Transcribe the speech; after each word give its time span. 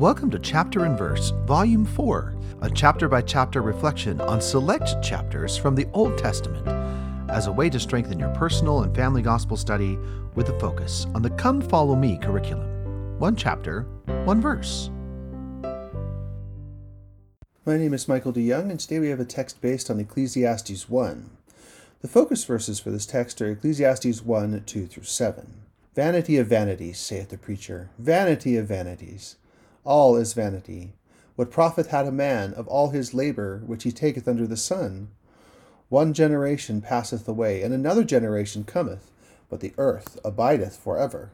Welcome 0.00 0.30
to 0.30 0.38
Chapter 0.38 0.86
and 0.86 0.96
Verse, 0.96 1.28
Volume 1.44 1.84
4, 1.84 2.34
a 2.62 2.70
chapter 2.70 3.06
by 3.06 3.20
chapter 3.20 3.60
reflection 3.60 4.18
on 4.22 4.40
select 4.40 5.02
chapters 5.02 5.58
from 5.58 5.74
the 5.74 5.86
Old 5.92 6.16
Testament 6.16 6.66
as 7.28 7.48
a 7.48 7.52
way 7.52 7.68
to 7.68 7.78
strengthen 7.78 8.18
your 8.18 8.30
personal 8.30 8.80
and 8.80 8.96
family 8.96 9.20
gospel 9.20 9.58
study 9.58 9.98
with 10.34 10.48
a 10.48 10.58
focus 10.58 11.06
on 11.14 11.20
the 11.20 11.28
Come 11.28 11.60
Follow 11.60 11.96
Me 11.96 12.16
curriculum. 12.16 13.18
One 13.18 13.36
chapter, 13.36 13.82
one 14.24 14.40
verse. 14.40 14.88
My 17.66 17.76
name 17.76 17.92
is 17.92 18.08
Michael 18.08 18.32
D. 18.32 18.40
Young, 18.40 18.70
and 18.70 18.80
today 18.80 19.00
we 19.00 19.10
have 19.10 19.20
a 19.20 19.26
text 19.26 19.60
based 19.60 19.90
on 19.90 20.00
Ecclesiastes 20.00 20.88
1. 20.88 21.30
The 22.00 22.08
focus 22.08 22.42
verses 22.44 22.80
for 22.80 22.90
this 22.90 23.04
text 23.04 23.42
are 23.42 23.50
Ecclesiastes 23.50 24.24
1 24.24 24.62
2 24.64 24.86
through 24.86 25.02
7. 25.02 25.60
Vanity 25.94 26.38
of 26.38 26.46
vanities, 26.46 26.98
saith 26.98 27.28
the 27.28 27.36
preacher, 27.36 27.90
vanity 27.98 28.56
of 28.56 28.66
vanities. 28.66 29.36
All 29.90 30.16
is 30.16 30.34
vanity. 30.34 30.92
What 31.34 31.50
profit 31.50 31.88
had 31.88 32.06
a 32.06 32.12
man 32.12 32.54
of 32.54 32.68
all 32.68 32.90
his 32.90 33.12
labor 33.12 33.60
which 33.66 33.82
he 33.82 33.90
taketh 33.90 34.28
under 34.28 34.46
the 34.46 34.56
sun? 34.56 35.08
One 35.88 36.12
generation 36.12 36.80
passeth 36.80 37.26
away, 37.26 37.62
and 37.62 37.74
another 37.74 38.04
generation 38.04 38.62
cometh, 38.62 39.10
but 39.48 39.58
the 39.58 39.72
earth 39.78 40.16
abideth 40.24 40.76
for 40.76 40.96
ever. 40.96 41.32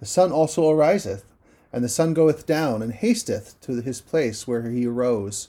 The 0.00 0.06
sun 0.06 0.32
also 0.32 0.70
ariseth, 0.70 1.26
and 1.70 1.84
the 1.84 1.88
sun 1.90 2.14
goeth 2.14 2.46
down, 2.46 2.80
and 2.80 2.94
hasteth 2.94 3.60
to 3.60 3.82
his 3.82 4.00
place 4.00 4.48
where 4.48 4.70
he 4.70 4.86
arose. 4.86 5.48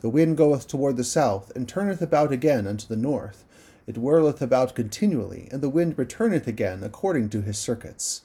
The 0.00 0.08
wind 0.08 0.38
goeth 0.38 0.66
toward 0.66 0.96
the 0.96 1.04
south, 1.04 1.54
and 1.54 1.68
turneth 1.68 2.00
about 2.00 2.32
again 2.32 2.66
unto 2.66 2.86
the 2.86 2.96
north. 2.96 3.44
It 3.86 3.98
whirleth 3.98 4.40
about 4.40 4.74
continually, 4.74 5.46
and 5.52 5.60
the 5.60 5.68
wind 5.68 5.98
returneth 5.98 6.46
again 6.46 6.82
according 6.82 7.28
to 7.28 7.42
his 7.42 7.58
circuits. 7.58 8.22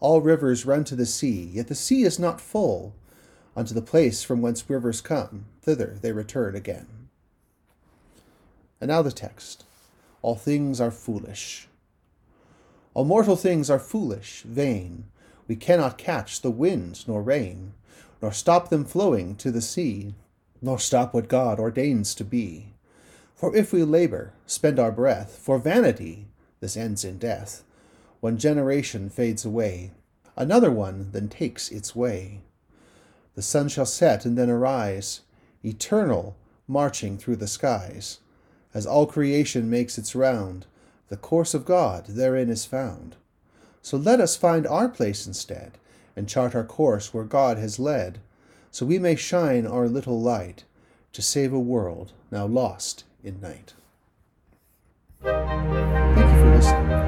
All 0.00 0.22
rivers 0.22 0.64
run 0.64 0.84
to 0.84 0.96
the 0.96 1.06
sea, 1.06 1.50
yet 1.52 1.68
the 1.68 1.74
sea 1.74 2.02
is 2.02 2.18
not 2.18 2.40
full. 2.40 2.94
Unto 3.54 3.74
the 3.74 3.82
place 3.82 4.22
from 4.22 4.40
whence 4.40 4.68
rivers 4.68 5.00
come, 5.00 5.44
thither 5.60 5.98
they 6.00 6.12
return 6.12 6.56
again. 6.56 6.86
And 8.80 8.88
now 8.88 9.02
the 9.02 9.12
text 9.12 9.64
All 10.22 10.36
things 10.36 10.80
are 10.80 10.90
foolish. 10.90 11.68
All 12.94 13.04
mortal 13.04 13.36
things 13.36 13.70
are 13.70 13.78
foolish, 13.78 14.42
vain. 14.42 15.04
We 15.46 15.56
cannot 15.56 15.98
catch 15.98 16.40
the 16.40 16.50
wind 16.50 17.06
nor 17.06 17.22
rain, 17.22 17.74
nor 18.22 18.32
stop 18.32 18.68
them 18.68 18.84
flowing 18.84 19.36
to 19.36 19.50
the 19.50 19.60
sea, 19.60 20.14
nor 20.62 20.78
stop 20.78 21.12
what 21.12 21.28
God 21.28 21.58
ordains 21.58 22.14
to 22.16 22.24
be. 22.24 22.74
For 23.34 23.54
if 23.56 23.72
we 23.72 23.82
labor, 23.84 24.32
spend 24.46 24.78
our 24.78 24.92
breath, 24.92 25.38
for 25.42 25.58
vanity, 25.58 26.26
this 26.60 26.76
ends 26.76 27.04
in 27.04 27.18
death. 27.18 27.64
One 28.20 28.36
generation 28.36 29.08
fades 29.08 29.44
away, 29.44 29.92
another 30.36 30.70
one 30.70 31.10
then 31.12 31.28
takes 31.28 31.70
its 31.70 31.96
way. 31.96 32.40
The 33.34 33.42
sun 33.42 33.68
shall 33.68 33.86
set 33.86 34.24
and 34.24 34.36
then 34.36 34.50
arise, 34.50 35.22
eternal, 35.64 36.36
marching 36.68 37.16
through 37.16 37.36
the 37.36 37.46
skies. 37.46 38.18
As 38.74 38.86
all 38.86 39.06
creation 39.06 39.70
makes 39.70 39.98
its 39.98 40.14
round, 40.14 40.66
the 41.08 41.16
course 41.16 41.54
of 41.54 41.64
God 41.64 42.06
therein 42.06 42.50
is 42.50 42.64
found. 42.64 43.16
So 43.82 43.96
let 43.96 44.20
us 44.20 44.36
find 44.36 44.66
our 44.66 44.88
place 44.88 45.26
instead, 45.26 45.78
and 46.14 46.28
chart 46.28 46.54
our 46.54 46.64
course 46.64 47.14
where 47.14 47.24
God 47.24 47.56
has 47.56 47.78
led, 47.78 48.20
so 48.70 48.84
we 48.86 48.98
may 48.98 49.16
shine 49.16 49.66
our 49.66 49.88
little 49.88 50.20
light 50.20 50.64
to 51.12 51.22
save 51.22 51.52
a 51.52 51.58
world 51.58 52.12
now 52.30 52.46
lost 52.46 53.04
in 53.24 53.40
night. 53.40 53.74
Thank 55.22 56.18
you 56.18 56.40
for 56.40 56.54
listening. 56.54 56.99